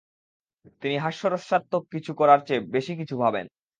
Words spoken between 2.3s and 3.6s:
চেয়ে বেশি কিছু ভাবেন।